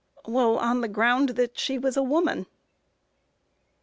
Well, 0.25 0.57
on 0.57 0.81
the 0.81 0.87
ground 0.87 1.29
that 1.35 1.59
she 1.59 1.77
was 1.77 1.95
a 1.95 2.01
woman. 2.01 2.47